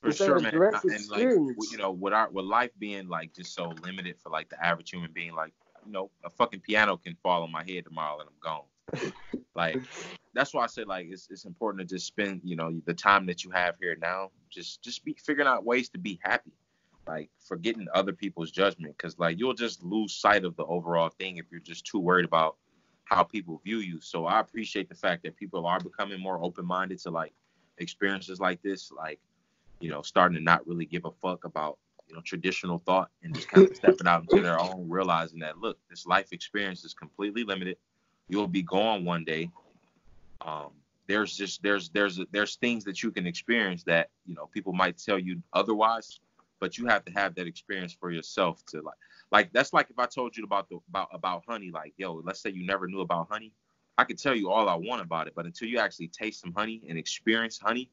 [0.00, 0.54] For sure, man.
[0.54, 4.48] And like you know, with our with life being like just so limited for like
[4.48, 5.52] the average human being, like
[5.84, 8.64] you know, a fucking piano can fall on my head tomorrow and I'm gone.
[9.54, 9.80] Like
[10.34, 13.26] that's why I say like it's it's important to just spend you know the time
[13.26, 16.52] that you have here now, just just be figuring out ways to be happy,
[17.06, 21.38] like forgetting other people's judgment, because like you'll just lose sight of the overall thing
[21.38, 22.56] if you're just too worried about
[23.04, 24.00] how people view you.
[24.00, 27.32] So I appreciate the fact that people are becoming more open minded to like
[27.78, 29.20] experiences like this, like
[29.80, 31.78] you know, starting to not really give a fuck about,
[32.08, 35.58] you know, traditional thought and just kind of stepping out into their own, realizing that
[35.58, 37.76] look, this life experience is completely limited.
[38.28, 39.50] You'll be gone one day.
[40.40, 40.70] Um,
[41.06, 44.98] there's just there's there's there's things that you can experience that you know people might
[44.98, 46.20] tell you otherwise,
[46.60, 48.96] but you have to have that experience for yourself to like
[49.30, 52.40] like that's like if I told you about the about about honey, like yo, let's
[52.40, 53.52] say you never knew about honey,
[53.98, 56.52] I could tell you all I want about it, but until you actually taste some
[56.52, 57.88] honey and experience honey,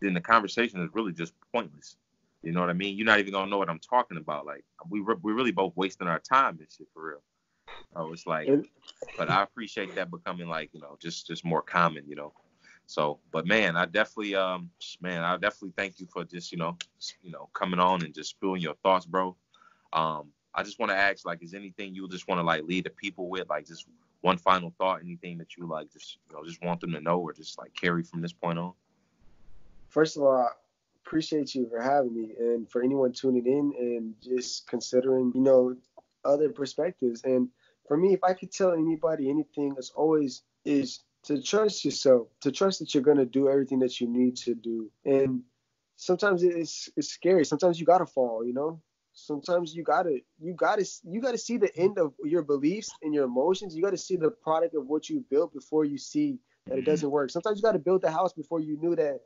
[0.00, 1.96] then the conversation is really just pointless.
[2.42, 2.96] You know what I mean?
[2.96, 4.46] You're not even gonna know what I'm talking about.
[4.46, 7.22] Like we re- we're really both wasting our time and shit for real.
[7.96, 8.48] Oh, it's like,
[9.16, 12.04] but I appreciate that becoming like you know just just more common.
[12.08, 12.32] You know.
[12.86, 16.76] So, but man, I definitely, um, man, I definitely thank you for just, you know,
[17.22, 19.36] you know, coming on and just spilling your thoughts, bro.
[19.92, 22.84] Um, I just want to ask, like, is anything you just want to like lead
[22.84, 23.86] the people with, like, just
[24.20, 27.20] one final thought, anything that you like, just, you know, just want them to know
[27.20, 28.74] or just like carry from this point on?
[29.88, 30.48] First of all, I
[31.04, 35.74] appreciate you for having me and for anyone tuning in and just considering, you know,
[36.24, 37.22] other perspectives.
[37.24, 37.48] And
[37.86, 42.52] for me, if I could tell anybody anything, it's always is to trust yourself, to
[42.52, 44.90] trust that you're gonna do everything that you need to do.
[45.04, 45.42] And
[45.96, 47.44] sometimes it's it's scary.
[47.44, 48.80] Sometimes you gotta fall, you know.
[49.12, 53.24] Sometimes you gotta you gotta you gotta see the end of your beliefs and your
[53.24, 53.74] emotions.
[53.74, 56.90] You gotta see the product of what you built before you see that it mm-hmm.
[56.90, 57.30] doesn't work.
[57.30, 59.20] Sometimes you gotta build the house before you knew that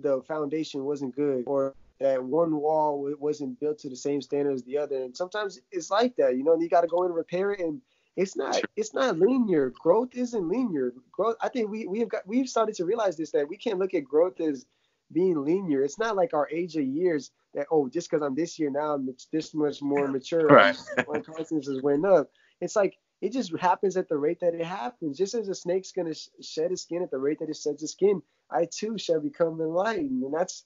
[0.00, 4.64] the foundation wasn't good or that one wall wasn't built to the same standard as
[4.64, 4.96] the other.
[4.96, 6.52] And sometimes it's like that, you know.
[6.52, 7.80] And you gotta go in and repair it and
[8.16, 9.70] it's not it's not linear.
[9.70, 10.92] Growth isn't linear.
[11.12, 13.94] Growth I think we we've got we've started to realize this that we can't look
[13.94, 14.66] at growth as
[15.12, 15.82] being linear.
[15.82, 18.94] It's not like our age of years that oh just because I'm this year now
[18.94, 20.46] I'm this much more mature.
[20.46, 20.76] Right.
[21.08, 22.30] My consciousness went up.
[22.60, 25.16] It's like it just happens at the rate that it happens.
[25.16, 27.82] Just as a snake's gonna sh- shed its skin at the rate that it sheds
[27.82, 30.22] its skin, I too shall become enlightened.
[30.24, 30.64] And that's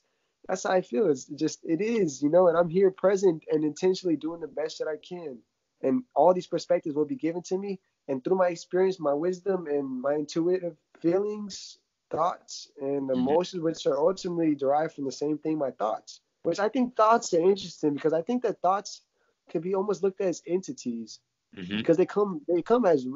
[0.48, 1.10] that's how I feel.
[1.10, 2.48] It's just it is, you know.
[2.48, 5.38] And I'm here present and intentionally doing the best that I can
[5.82, 9.66] and all these perspectives will be given to me and through my experience my wisdom
[9.66, 11.78] and my intuitive feelings
[12.10, 13.20] thoughts and mm-hmm.
[13.20, 17.32] emotions which are ultimately derived from the same thing my thoughts which i think thoughts
[17.34, 19.02] are interesting because i think that thoughts
[19.50, 21.20] can be almost looked at as entities
[21.56, 21.76] mm-hmm.
[21.76, 23.06] because they come they come as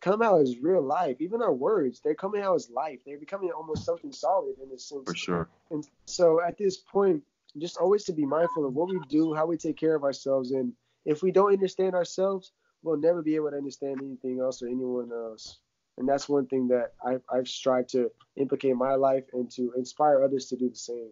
[0.00, 3.50] come out as real life even our words they're coming out as life they're becoming
[3.50, 7.22] almost something solid in a sense for sure and so at this point
[7.58, 10.52] just always to be mindful of what we do how we take care of ourselves
[10.52, 10.72] and
[11.04, 15.10] if we don't understand ourselves, we'll never be able to understand anything else or anyone
[15.12, 15.58] else.
[15.98, 19.72] And that's one thing that I've, I've strived to implicate in my life and to
[19.76, 21.10] inspire others to do the same.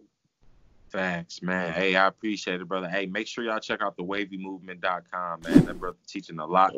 [0.91, 1.73] Thanks, man.
[1.73, 2.89] Hey, I appreciate it, brother.
[2.89, 5.65] Hey, make sure y'all check out the wavymovement.com, man.
[5.65, 6.73] That brother teaching a lot,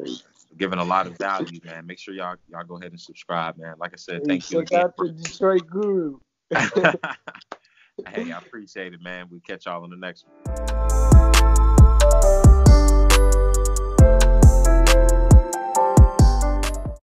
[0.57, 1.86] giving a lot of value, man.
[1.86, 3.76] Make sure y'all y'all go ahead and subscribe, man.
[3.80, 4.66] Like I said, thank hey, you.
[4.66, 6.20] Check out the Detroit Guru.
[6.53, 9.28] hey, I appreciate it, man.
[9.32, 11.11] We catch y'all on the next one.